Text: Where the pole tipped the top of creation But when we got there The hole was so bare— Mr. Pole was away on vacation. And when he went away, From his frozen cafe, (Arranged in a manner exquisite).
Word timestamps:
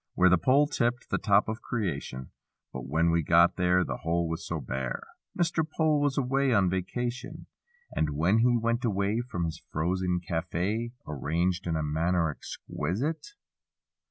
Where 0.15 0.29
the 0.31 0.39
pole 0.39 0.65
tipped 0.65 1.11
the 1.11 1.19
top 1.19 1.47
of 1.47 1.61
creation 1.61 2.31
But 2.73 2.87
when 2.87 3.11
we 3.11 3.21
got 3.21 3.55
there 3.55 3.83
The 3.83 3.97
hole 3.97 4.27
was 4.27 4.43
so 4.43 4.59
bare— 4.59 5.03
Mr. 5.37 5.63
Pole 5.77 6.01
was 6.01 6.17
away 6.17 6.51
on 6.55 6.71
vacation. 6.71 7.45
And 7.91 8.09
when 8.17 8.39
he 8.39 8.57
went 8.59 8.83
away, 8.83 9.19
From 9.29 9.45
his 9.45 9.61
frozen 9.71 10.19
cafe, 10.19 10.93
(Arranged 11.05 11.67
in 11.67 11.75
a 11.75 11.83
manner 11.83 12.31
exquisite). 12.31 13.35